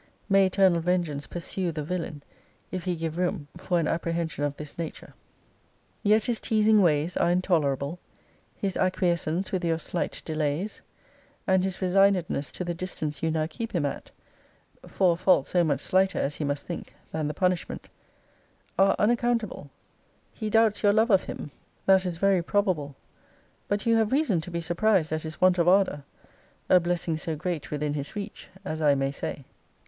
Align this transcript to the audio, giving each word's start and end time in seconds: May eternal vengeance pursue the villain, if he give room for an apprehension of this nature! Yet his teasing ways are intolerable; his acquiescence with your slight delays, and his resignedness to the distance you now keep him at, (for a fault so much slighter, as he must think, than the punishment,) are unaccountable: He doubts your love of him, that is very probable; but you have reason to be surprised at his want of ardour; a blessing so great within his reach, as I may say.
May 0.29 0.47
eternal 0.47 0.79
vengeance 0.81 1.27
pursue 1.27 1.71
the 1.71 1.83
villain, 1.83 2.23
if 2.71 2.85
he 2.85 2.95
give 2.95 3.19
room 3.19 3.47
for 3.55 3.79
an 3.79 3.87
apprehension 3.87 4.43
of 4.43 4.57
this 4.57 4.75
nature! 4.75 5.13
Yet 6.01 6.25
his 6.25 6.39
teasing 6.39 6.81
ways 6.81 7.15
are 7.15 7.29
intolerable; 7.29 7.99
his 8.55 8.75
acquiescence 8.75 9.51
with 9.51 9.63
your 9.63 9.77
slight 9.77 10.23
delays, 10.25 10.81
and 11.45 11.63
his 11.63 11.77
resignedness 11.83 12.51
to 12.53 12.63
the 12.63 12.73
distance 12.73 13.21
you 13.21 13.29
now 13.29 13.45
keep 13.45 13.73
him 13.73 13.85
at, 13.85 14.09
(for 14.87 15.13
a 15.13 15.15
fault 15.17 15.45
so 15.45 15.63
much 15.63 15.81
slighter, 15.81 16.17
as 16.17 16.33
he 16.37 16.43
must 16.43 16.65
think, 16.65 16.95
than 17.11 17.27
the 17.27 17.35
punishment,) 17.35 17.87
are 18.79 18.95
unaccountable: 18.97 19.69
He 20.33 20.49
doubts 20.49 20.81
your 20.81 20.93
love 20.93 21.11
of 21.11 21.25
him, 21.25 21.51
that 21.85 22.07
is 22.07 22.17
very 22.17 22.41
probable; 22.41 22.95
but 23.67 23.85
you 23.85 23.97
have 23.97 24.11
reason 24.11 24.41
to 24.41 24.49
be 24.49 24.61
surprised 24.61 25.11
at 25.11 25.21
his 25.21 25.39
want 25.39 25.59
of 25.59 25.67
ardour; 25.67 26.05
a 26.69 26.79
blessing 26.79 27.17
so 27.17 27.35
great 27.35 27.69
within 27.69 27.93
his 27.93 28.15
reach, 28.15 28.49
as 28.65 28.81
I 28.81 28.95
may 28.95 29.11
say. 29.11 29.45